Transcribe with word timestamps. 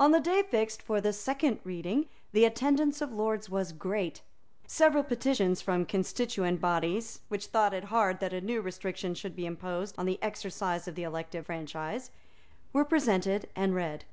On 0.00 0.12
the 0.12 0.18
day 0.20 0.42
fixed 0.42 0.80
for 0.80 0.98
the 1.02 1.12
second 1.12 1.60
reading 1.62 2.08
the 2.32 2.46
attendance 2.46 3.02
of 3.02 3.12
lords 3.12 3.50
was 3.50 3.72
great. 3.72 4.22
Several 4.66 5.04
petitions 5.04 5.60
from 5.60 5.84
constituent 5.84 6.58
bodies, 6.58 7.20
which 7.28 7.48
thought 7.48 7.74
it 7.74 7.84
hard 7.92 8.18
that 8.20 8.32
a 8.32 8.40
new 8.40 8.62
restriction 8.62 9.12
should 9.14 9.36
be 9.36 9.44
imposed 9.44 9.94
on 9.98 10.06
the 10.06 10.18
exercise 10.22 10.88
of 10.88 10.94
the 10.94 11.02
elective 11.02 11.44
franchise, 11.44 12.10
were 12.72 12.86
presented 12.86 13.46
and 13.54 13.74
read. 13.74 14.06